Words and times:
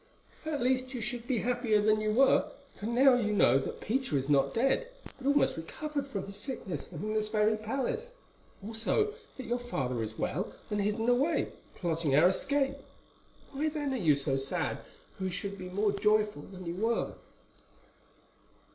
"At 0.47 0.63
least 0.63 0.95
you 0.95 1.01
should 1.01 1.27
be 1.27 1.41
happier 1.41 1.79
than 1.79 2.01
you 2.01 2.11
were, 2.11 2.49
for 2.79 2.87
now 2.87 3.13
you 3.13 3.31
know 3.33 3.59
that 3.59 3.81
Peter 3.81 4.17
is 4.17 4.29
not 4.29 4.51
dead, 4.51 4.87
but 5.19 5.27
almost 5.27 5.57
recovered 5.57 6.07
from 6.07 6.25
his 6.25 6.37
sickness 6.37 6.91
and 6.91 7.03
in 7.03 7.13
this 7.13 7.27
very 7.27 7.55
palace; 7.55 8.15
also, 8.65 9.13
that 9.37 9.45
your 9.45 9.59
father 9.59 10.01
is 10.01 10.17
well 10.17 10.51
and 10.71 10.81
hidden 10.81 11.07
away, 11.07 11.51
plotting 11.75 12.13
for 12.13 12.17
our 12.17 12.29
escape. 12.29 12.77
Why, 13.51 13.69
then, 13.69 13.93
are 13.93 13.97
you 13.97 14.15
so 14.15 14.37
sad, 14.37 14.79
who 15.19 15.29
should 15.29 15.55
be 15.59 15.69
more 15.69 15.91
joyful 15.91 16.41
than 16.41 16.65
you 16.65 16.77
were?" 16.77 17.13